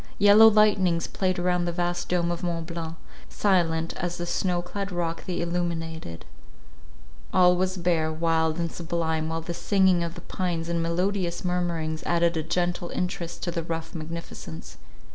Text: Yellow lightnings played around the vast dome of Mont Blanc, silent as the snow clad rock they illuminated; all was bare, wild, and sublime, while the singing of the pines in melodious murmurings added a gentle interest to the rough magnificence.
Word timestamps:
Yellow 0.17 0.47
lightnings 0.47 1.05
played 1.05 1.37
around 1.37 1.65
the 1.65 1.71
vast 1.71 2.09
dome 2.09 2.31
of 2.31 2.41
Mont 2.41 2.65
Blanc, 2.65 2.95
silent 3.29 3.93
as 3.97 4.17
the 4.17 4.25
snow 4.25 4.63
clad 4.63 4.91
rock 4.91 5.25
they 5.27 5.39
illuminated; 5.39 6.25
all 7.31 7.55
was 7.55 7.77
bare, 7.77 8.11
wild, 8.11 8.57
and 8.57 8.71
sublime, 8.71 9.29
while 9.29 9.41
the 9.41 9.53
singing 9.53 10.01
of 10.03 10.15
the 10.15 10.21
pines 10.21 10.69
in 10.69 10.81
melodious 10.81 11.45
murmurings 11.45 12.01
added 12.07 12.35
a 12.35 12.41
gentle 12.41 12.89
interest 12.89 13.43
to 13.43 13.51
the 13.51 13.61
rough 13.61 13.93
magnificence. 13.93 14.77